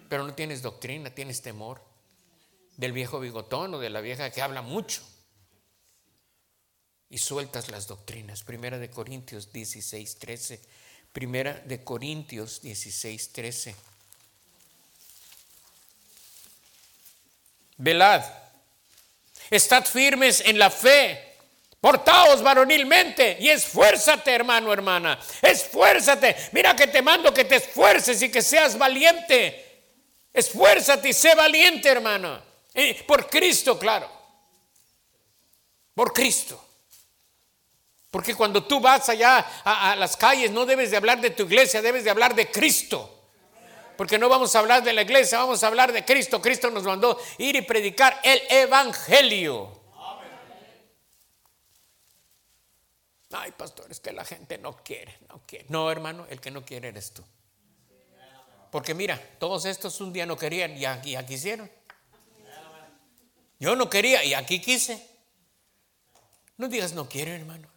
[0.08, 1.82] Pero no tienes doctrina, tienes temor
[2.78, 5.02] del viejo bigotón o de la vieja que habla mucho.
[7.10, 8.44] Y sueltas las doctrinas.
[8.44, 10.62] Primera de Corintios 16, 13.
[11.12, 13.76] Primera de Corintios 16, 13.
[17.76, 18.47] Velad
[19.50, 21.24] Estad firmes en la fe.
[21.80, 25.20] Portaos varonilmente y esfuérzate, hermano, hermana.
[25.42, 26.36] Esfuérzate.
[26.52, 29.64] Mira que te mando que te esfuerces y que seas valiente.
[30.34, 32.42] Esfuérzate y sé valiente, hermano.
[33.06, 34.10] por Cristo, claro.
[35.94, 36.64] Por Cristo.
[38.12, 41.44] Porque cuando tú vas allá a, a las calles no debes de hablar de tu
[41.44, 43.17] iglesia, debes de hablar de Cristo
[43.98, 46.42] porque no vamos a hablar de la iglesia, vamos a hablar de Cristo.
[46.42, 49.82] Cristo nos mandó ir y predicar el Evangelio.
[53.32, 55.66] Ay, pastor, es que la gente no quiere, no quiere.
[55.70, 57.24] No, hermano, el que no quiere eres tú.
[58.72, 61.70] Porque mira, todos estos un día no querían y aquí, ya quisieron.
[63.60, 65.06] Yo no quería y aquí quise.
[66.58, 67.68] No digas no quiero, hermano.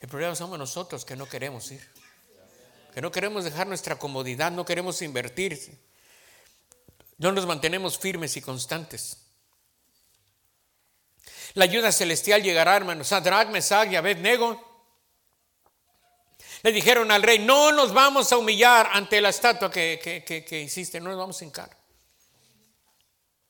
[0.00, 1.99] El problema somos nosotros que no queremos ir
[2.92, 5.78] que no queremos dejar nuestra comodidad, no queremos invertir,
[7.18, 9.18] no nos mantenemos firmes y constantes.
[11.54, 13.08] La ayuda celestial llegará, hermanos.
[13.08, 14.68] Sadrach, Mesach y Abednego
[16.62, 21.00] le dijeron al rey, no nos vamos a humillar ante la estatua que, que hiciste,
[21.00, 21.80] no nos vamos a hincar.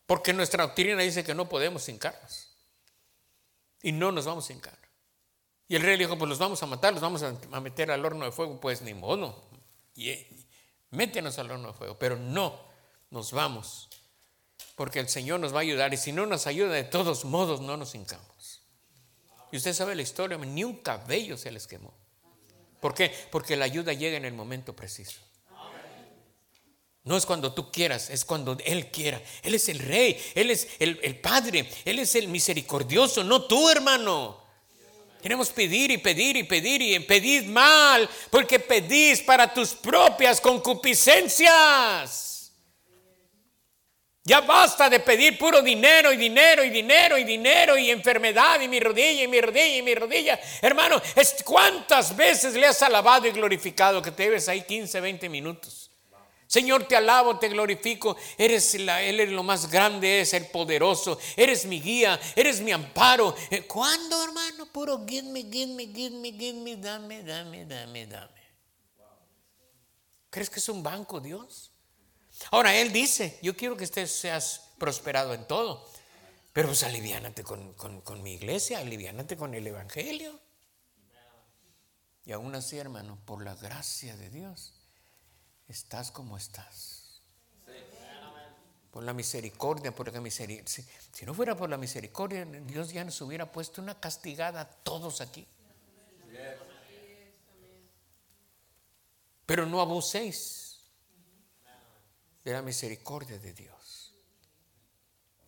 [0.07, 2.49] Porque nuestra doctrina dice que no podemos hincarnos.
[3.83, 4.80] Y no nos vamos a hincar.
[5.71, 8.05] Y el rey le dijo, pues los vamos a matar, los vamos a meter al
[8.05, 8.59] horno de fuego.
[8.61, 9.41] Pues ni modo.
[9.95, 10.17] Y,
[10.91, 11.97] métenos al horno de fuego.
[11.97, 12.59] Pero no
[13.11, 13.89] nos vamos.
[14.75, 15.95] Porque el Señor nos va a ayudar.
[15.95, 18.63] Y si no nos ayuda, de todos modos no nos hincamos.
[19.53, 21.95] Y usted sabe la historia, ni un cabello se les quemó.
[22.81, 23.15] ¿Por qué?
[23.31, 25.21] Porque la ayuda llega en el momento preciso.
[27.05, 29.23] No es cuando tú quieras, es cuando Él quiera.
[29.45, 33.71] Él es el rey, Él es el, el, Padre, Él es el misericordioso, no tú
[33.71, 34.40] hermano.
[35.23, 42.31] Queremos pedir y pedir y pedir y pedid mal, porque pedís para tus propias concupiscencias.
[44.23, 48.69] Ya basta de pedir puro dinero y dinero y dinero y dinero y enfermedad y
[48.69, 50.39] mi rodilla y mi rodilla y mi rodilla.
[50.63, 51.03] Hermano,
[51.45, 55.90] ¿cuántas veces le has alabado y glorificado que te ves ahí 15, 20 minutos?
[56.51, 58.17] Señor, te alabo, te glorifico.
[58.37, 61.17] Eres la, Él es lo más grande, es el poderoso.
[61.37, 63.37] Eres mi guía, eres mi amparo.
[63.53, 64.67] Eh, ¿Cuándo, hermano?
[64.73, 68.41] Puro give me, give me, give me, give me, dame, dame, dame, dame.
[70.29, 71.71] ¿Crees que es un banco, Dios?
[72.51, 75.89] Ahora, Él dice, yo quiero que usted seas prosperado en todo,
[76.53, 80.41] pero pues aliviánate con, con mi iglesia, aliviánate con el Evangelio.
[82.25, 84.80] Y aún así, hermano, por la gracia de Dios,
[85.71, 87.23] estás como estás.
[88.91, 90.69] Por la misericordia, porque misericordia.
[90.69, 94.69] Si, si, no fuera por la misericordia, Dios ya nos hubiera puesto una castigada a
[94.69, 95.47] todos aquí.
[99.47, 100.81] Pero no abuséis
[102.45, 104.15] de la misericordia de Dios.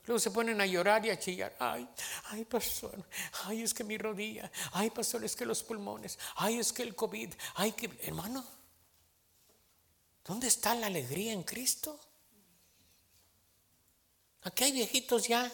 [0.04, 1.54] Luego se ponen a llorar y a chillar.
[1.58, 1.88] Ay,
[2.26, 3.04] ay, pastor.
[3.44, 4.50] Ay, es que mi rodilla.
[4.72, 6.18] Ay, pastor, es que los pulmones.
[6.36, 7.32] Ay, es que el COVID.
[7.54, 7.90] Ay, que.
[8.02, 8.44] Hermano,
[10.32, 12.00] ¿dónde está la alegría en Cristo?
[14.44, 15.52] Aquí hay viejitos ya.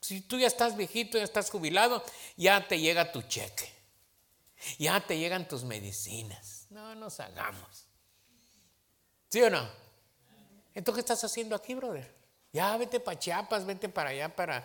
[0.00, 2.04] Si tú ya estás viejito, ya estás jubilado,
[2.36, 3.68] ya te llega tu cheque.
[4.78, 6.66] Ya te llegan tus medicinas.
[6.70, 7.86] No nos hagamos.
[9.30, 9.68] ¿Sí o no?
[10.74, 12.14] Entonces, ¿qué estás haciendo aquí, brother?
[12.52, 14.64] Ya vete para Chiapas, vete para allá, para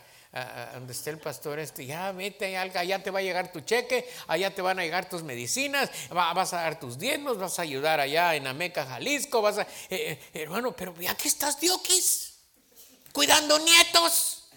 [0.73, 1.85] donde esté el pastor este.
[1.85, 5.23] Ya vete, allá te va a llegar tu cheque, allá te van a llegar tus
[5.23, 9.61] medicinas, vas a dar tus diezmos, vas a ayudar allá en Ameca, Jalisco, vas a...
[9.61, 12.35] Eh, eh, hermano, pero ya que estás, Diokis,
[13.11, 14.49] cuidando nietos.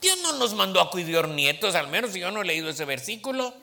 [0.00, 3.54] Dios no nos mandó a cuidar nietos, al menos yo no he leído ese versículo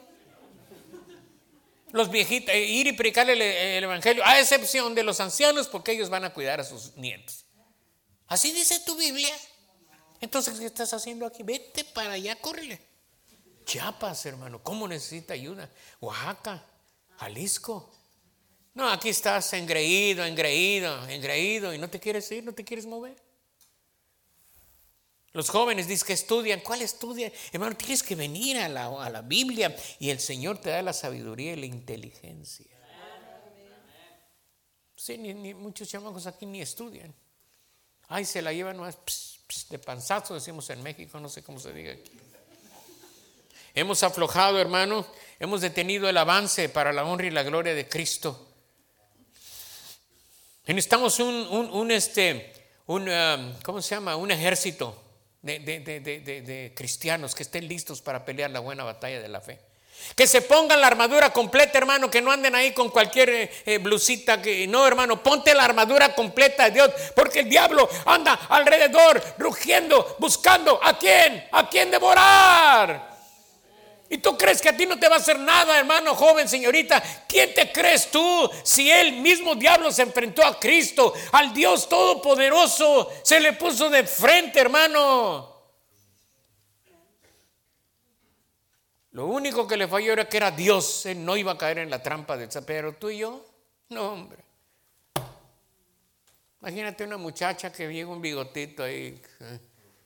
[1.91, 6.09] los viejitos, eh, ir y predicarle el, Evangelio, a excepción de los ancianos, porque ellos
[6.09, 7.45] van a cuidar a sus nietos.
[8.27, 9.33] Así dice tu Biblia.
[10.19, 11.43] Entonces, ¿qué estás haciendo aquí?
[11.43, 12.79] Vete para allá, córrele.
[13.65, 15.69] Chiapas, hermano, ¿cómo necesita ayuda?
[15.99, 16.63] Oaxaca,
[17.17, 17.91] Jalisco.
[18.73, 23.15] No, aquí estás engreído, engreído, engreído y no te quieres ir, no te quieres mover.
[25.33, 26.61] Los jóvenes dicen que estudian.
[26.61, 27.31] ¿Cuál estudian?
[27.51, 31.57] Hermano, tienes que venir a la, Biblia y el Señor te da la sabiduría y
[31.57, 32.65] la inteligencia.
[34.95, 37.13] Sí, ni, muchos chamacos aquí ni estudian.
[38.07, 38.95] Ay, se la llevan más
[39.69, 42.11] de panzazo, decimos en México, no sé cómo se diga aquí.
[43.73, 45.05] Hemos aflojado, hermano,
[45.39, 48.47] hemos detenido el avance para la honra y la gloria de Cristo.
[50.65, 51.35] Necesitamos un,
[51.71, 52.53] un, este,
[52.87, 54.15] un, um, ¿cómo se llama?
[54.15, 55.03] Un ejército
[55.41, 59.59] de, cristianos que estén listos para pelear la buena batalla de la fe.
[60.15, 63.77] Que se pongan la armadura completa, hermano, que no anden ahí con cualquier eh, eh,
[63.77, 64.41] blusita.
[64.41, 70.15] Que, no, hermano, ponte la armadura completa de Dios, porque el diablo anda alrededor, rugiendo,
[70.19, 73.17] buscando a quién, a quién devorar.
[74.09, 77.03] ¿Y tú crees que a ti no te va a hacer nada, hermano joven, señorita?
[77.27, 83.11] ¿Quién te crees tú si el mismo diablo se enfrentó a Cristo, al Dios Todopoderoso?
[83.21, 85.56] Se le puso de frente, hermano.
[89.17, 91.07] Lo único que le falló era que era Dios.
[91.07, 93.43] Él no iba a caer en la trampa de pero tú y yo,
[93.89, 94.43] no, hombre.
[96.61, 99.19] Imagínate una muchacha que llega un bigotito ahí.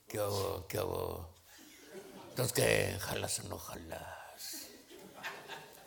[0.08, 0.66] ¿Qué hago?
[0.66, 1.30] ¿Qué hago?
[2.30, 2.98] Entonces, ¿qué?
[3.02, 4.70] ¿Jalas o no jalas?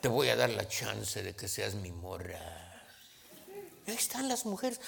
[0.01, 2.83] Te voy a dar la chance de que seas mi morra.
[3.87, 4.79] ahí están las mujeres.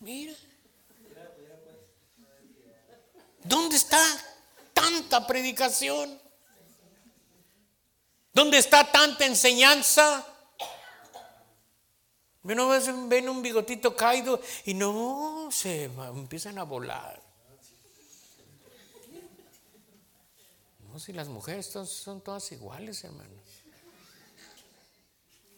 [0.00, 0.34] Mira.
[3.44, 4.00] ¿Dónde está
[4.92, 6.20] tanta predicación?
[8.32, 10.26] ¿Dónde está tanta enseñanza?
[12.42, 12.68] No
[13.08, 17.22] ven un bigotito caído y no se empiezan a volar.
[20.88, 23.30] No, si las mujeres son todas iguales, hermano.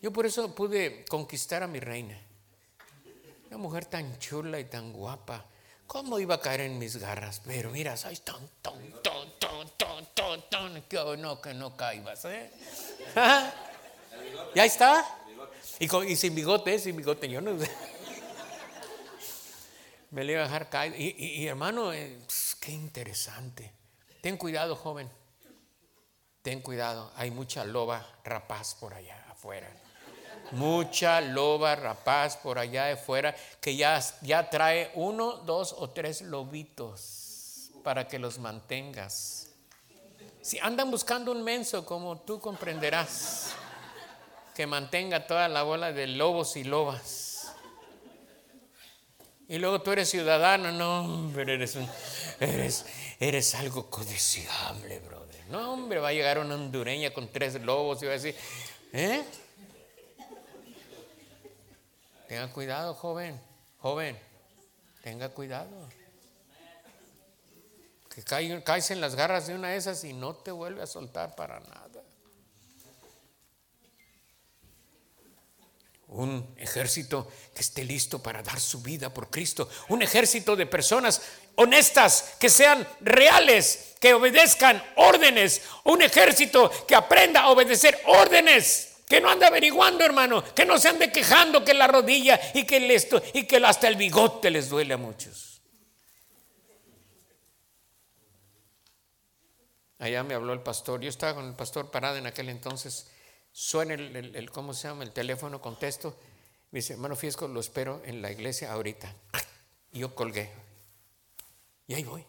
[0.03, 2.21] Yo por eso pude conquistar a mi reina.
[3.47, 5.47] Una mujer tan chula y tan guapa.
[5.87, 7.41] ¿Cómo iba a caer en mis garras?
[7.45, 10.83] Pero mira, soy ton, ton, ton, ton, ton, ton, ton.
[10.83, 12.51] Que no, que no caibas, ¿eh?
[14.55, 15.05] ¿Ya está?
[15.79, 17.71] Y, sin bigote, sin bigote, yo no sé.
[20.11, 20.99] Me le iba a dejar caer.
[20.99, 22.19] Y, hermano, eh,
[22.61, 23.73] qué interesante.
[24.21, 25.11] Ten cuidado, joven.
[26.43, 27.13] Ten cuidado.
[27.17, 29.69] Hay mucha loba rapaz por allá afuera.
[30.53, 37.71] Mucha loba rapaz por allá afuera que ya, ya trae uno, dos o tres lobitos
[37.83, 39.49] para que los mantengas.
[40.43, 43.55] Si andan buscando un menso, como tú comprenderás
[44.55, 47.53] que mantenga toda la bola de lobos y lobas.
[49.49, 51.77] Y luego tú eres ciudadano, no, hombre, eres,
[52.41, 52.87] eres,
[53.21, 55.45] eres algo codiciable, brother.
[55.51, 58.35] No, hombre, va a llegar una hondureña con tres lobos y va a decir,
[58.93, 59.23] ¿eh?
[62.29, 63.41] Tenga cuidado, joven,
[63.79, 64.19] joven,
[65.03, 65.89] tenga cuidado.
[68.15, 68.23] Que
[68.63, 71.61] caes en las garras de una de esas y no te vuelve a soltar para
[71.61, 71.85] nada.
[76.15, 81.21] un ejército que esté listo para dar su vida por Cristo, un ejército de personas
[81.57, 88.94] honestas, que sean reales, que obedezcan órdenes, un ejército que aprenda a obedecer órdenes.
[89.07, 92.95] Que no ande averiguando, hermano, que no se ande quejando que la rodilla y que,
[92.95, 95.61] esto, y que hasta el bigote les duele a muchos.
[99.99, 103.09] Allá me habló el pastor, yo estaba con el pastor parado en aquel entonces
[103.57, 105.05] Suena el, ¿cómo se llama?
[105.05, 106.19] El teléfono, contesto.
[106.73, 109.15] Me dice, hermano Fiesco, lo espero en la iglesia ahorita.
[109.93, 110.51] Y yo colgué.
[111.87, 112.27] Y ahí voy.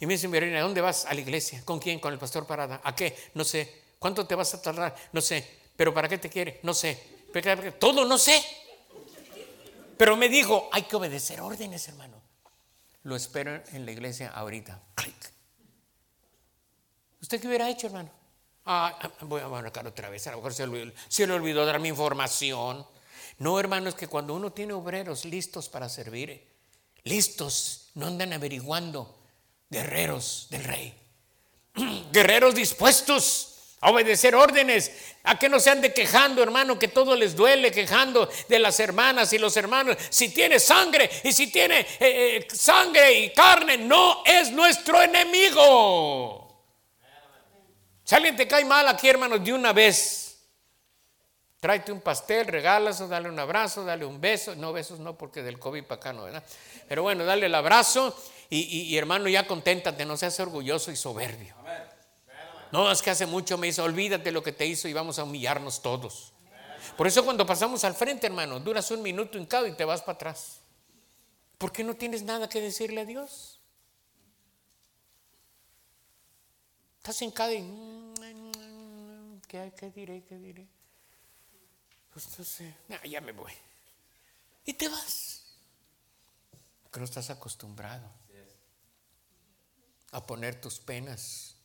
[0.00, 1.06] Y me dice, ¿a dónde vas?
[1.06, 1.62] A la iglesia.
[1.64, 2.00] ¿Con quién?
[2.00, 2.80] Con el pastor Parada.
[2.82, 3.16] ¿A qué?
[3.34, 3.81] No sé.
[4.02, 4.96] ¿Cuánto te vas a tardar?
[5.12, 5.48] No sé.
[5.76, 6.58] ¿Pero para qué te quiere?
[6.64, 7.22] No sé.
[7.78, 8.44] Todo no sé.
[9.96, 12.20] Pero me dijo, hay que obedecer órdenes, hermano.
[13.04, 14.82] Lo espero en la iglesia ahorita.
[17.20, 18.10] ¿Usted qué hubiera hecho, hermano?
[18.66, 21.64] Ah, voy a marcar otra vez, a lo mejor se le, olvidó, se le olvidó
[21.64, 22.84] dar mi información.
[23.38, 26.48] No, hermano, es que cuando uno tiene obreros listos para servir,
[27.04, 29.16] listos, no andan averiguando,
[29.70, 30.94] guerreros del rey,
[32.12, 33.51] guerreros dispuestos
[33.82, 34.92] a obedecer órdenes,
[35.24, 39.32] a que no se ande quejando, hermano, que todo les duele, quejando de las hermanas
[39.32, 39.96] y los hermanos.
[40.08, 46.64] Si tiene sangre y si tiene eh, eh, sangre y carne, no es nuestro enemigo.
[48.04, 50.38] Si alguien te cae mal aquí, hermanos, de una vez,
[51.58, 54.54] tráete un pastel, regálaselo, dale un abrazo, dale un beso.
[54.54, 56.44] No, besos no, porque del COVID para acá no, ¿verdad?
[56.88, 58.16] Pero bueno, dale el abrazo
[58.48, 61.56] y, hermano, ya conténtate, no seas orgulloso y soberbio.
[62.72, 65.24] No, es que hace mucho me hizo, olvídate lo que te hizo y vamos a
[65.24, 66.32] humillarnos todos.
[66.96, 70.14] Por eso cuando pasamos al frente, hermano, duras un minuto hincado y te vas para
[70.14, 70.60] atrás.
[71.58, 73.60] ¿Por qué no tienes nada que decirle a Dios?
[76.96, 77.62] Estás hincado y
[79.48, 80.24] ¿qué, diré?
[80.24, 80.66] ¿Qué diré?
[82.10, 83.52] Pues no sé, ya me voy.
[84.64, 85.44] Y te vas.
[86.82, 88.08] Porque no estás acostumbrado
[90.12, 91.56] a poner tus penas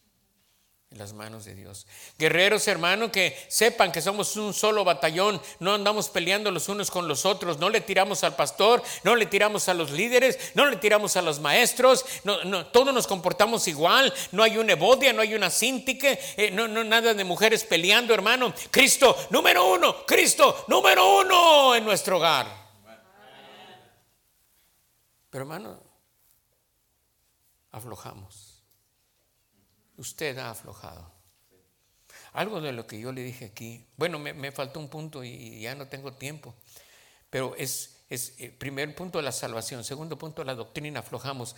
[0.89, 1.85] en las manos de Dios.
[2.17, 7.09] Guerreros, hermano, que sepan que somos un solo batallón, no andamos peleando los unos con
[7.09, 10.77] los otros, no le tiramos al pastor, no le tiramos a los líderes, no le
[10.77, 15.35] tiramos a los maestros, no, todos nos comportamos igual, no hay una ebodia, no hay
[15.35, 18.53] una sintique, eh, no, no nada de mujeres peleando, hermano.
[18.71, 22.47] Cristo número uno, Cristo número uno en nuestro hogar.
[25.29, 25.83] Pero hermano,
[27.71, 28.46] aflojamos
[29.97, 31.11] usted ha aflojado.
[32.33, 35.75] Algo de lo que yo le dije aquí, bueno, me, faltó un punto y, ya
[35.75, 36.55] no tengo tiempo,
[37.29, 41.55] pero es, es eh, primer punto la salvación, segundo punto la doctrina, aflojamos.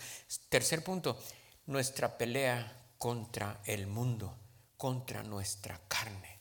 [0.48, 1.18] Tercer punto,
[1.66, 4.36] nuestra pelea contra el mundo,
[4.76, 6.40] contra nuestra carne.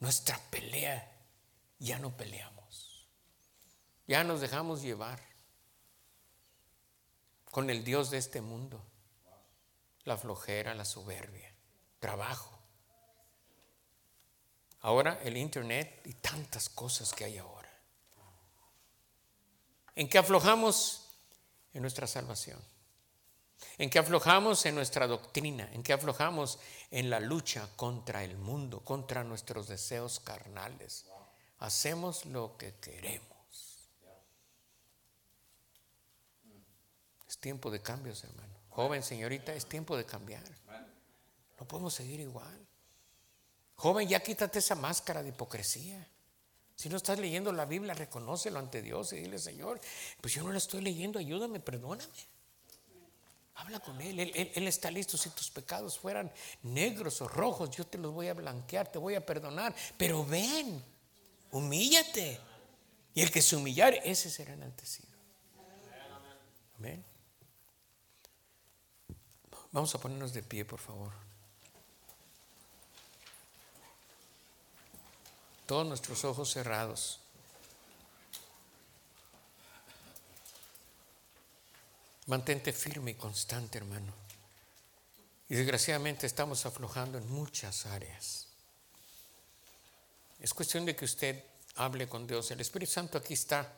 [0.00, 1.10] Nuestra pelea,
[1.78, 3.08] ya no peleamos,
[4.06, 5.20] ya nos dejamos llevar
[7.50, 8.84] con el Dios de este mundo
[10.04, 11.52] la flojera, la soberbia,
[11.98, 12.58] trabajo.
[14.80, 17.70] Ahora el Internet y tantas cosas que hay ahora.
[19.94, 21.08] ¿En qué aflojamos?
[21.72, 22.60] En nuestra salvación.
[23.78, 24.66] ¿En qué aflojamos?
[24.66, 25.70] En nuestra doctrina.
[25.72, 26.58] ¿En qué aflojamos?
[26.90, 31.06] En la lucha contra el mundo, contra nuestros deseos carnales.
[31.58, 33.88] hacemos lo que queremos.
[37.26, 38.53] Es tiempo de cambios, hermano.
[38.74, 40.42] Joven, señorita, es tiempo de cambiar.
[41.58, 42.66] No podemos seguir igual.
[43.76, 46.08] Joven, ya quítate esa máscara de hipocresía.
[46.74, 49.80] Si no estás leyendo la Biblia, reconócelo ante Dios y dile, Señor,
[50.20, 52.10] pues yo no la estoy leyendo, ayúdame, perdóname.
[53.54, 54.18] Habla con él.
[54.18, 54.50] él.
[54.52, 55.16] Él, está listo.
[55.16, 56.32] Si tus pecados fueran
[56.64, 59.72] negros o rojos, yo te los voy a blanquear, te voy a perdonar.
[59.96, 60.82] Pero ven,
[61.52, 62.40] humíllate.
[63.14, 65.14] Y el que se humillare, ese será enaltecido.
[66.76, 67.13] Amén.
[69.74, 71.10] Vamos a ponernos de pie, por favor.
[75.66, 77.18] Todos nuestros ojos cerrados.
[82.26, 84.12] Mantente firme y constante, hermano.
[85.48, 88.46] Y desgraciadamente estamos aflojando en muchas áreas.
[90.38, 91.42] Es cuestión de que usted
[91.74, 92.48] hable con Dios.
[92.52, 93.72] El Espíritu Santo aquí está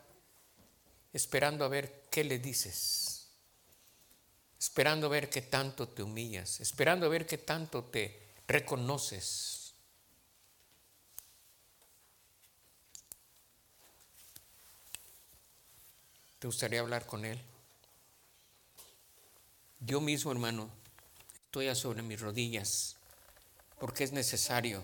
[1.11, 3.06] esperando a ver qué le dices.
[4.59, 6.59] Esperando ver qué tanto te humillas.
[6.59, 9.73] Esperando ver qué tanto te reconoces.
[16.39, 17.39] ¿Te gustaría hablar con Él?
[19.79, 20.69] Yo mismo, hermano,
[21.45, 22.95] estoy sobre mis rodillas
[23.79, 24.81] porque es necesario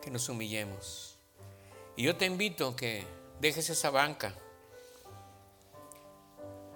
[0.00, 1.16] que nos humillemos.
[1.96, 3.04] Y yo te invito a que
[3.40, 4.34] dejes esa banca.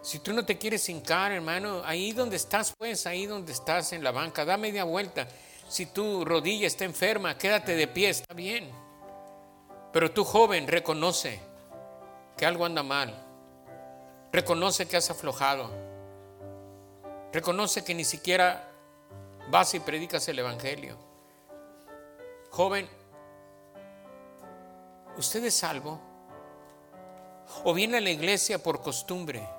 [0.04, 4.04] Si tú no te quieres hincar, hermano, ahí donde estás, pues, ahí donde estás en
[4.04, 5.26] la banca, da media vuelta.
[5.66, 8.70] Si tu rodilla está enferma, quédate de pie, está bien.
[9.94, 11.40] Pero tú joven, reconoce
[12.36, 13.14] que algo anda mal.
[14.30, 15.70] Reconoce que has aflojado.
[17.32, 18.70] Reconoce que ni siquiera
[19.48, 20.98] vas y predicas el Evangelio.
[22.50, 22.86] Joven,
[25.16, 25.98] ¿usted es salvo?
[27.64, 29.53] ¿O viene a la iglesia por costumbre?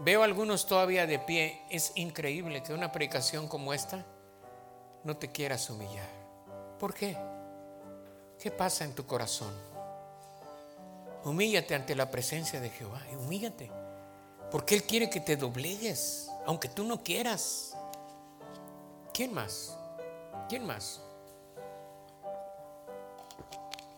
[0.00, 1.62] Veo algunos todavía de pie.
[1.70, 4.04] Es increíble que una predicación como esta
[5.04, 6.08] no te quieras humillar.
[6.78, 7.16] ¿Por qué?
[8.38, 9.52] ¿Qué pasa en tu corazón?
[11.24, 13.02] Humíllate ante la presencia de Jehová.
[13.12, 13.70] Humíllate.
[14.50, 17.74] Porque Él quiere que te doblegues, aunque tú no quieras.
[19.12, 19.76] ¿Quién más?
[20.48, 21.00] ¿Quién más?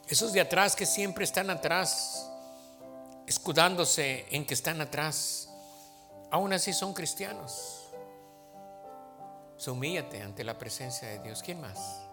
[0.09, 2.29] Esos de atrás que siempre están atrás,
[3.27, 5.50] escudándose en que están atrás,
[6.31, 7.89] aún así son cristianos.
[9.67, 11.43] humíllate ante la presencia de Dios.
[11.43, 12.10] ¿Quién más?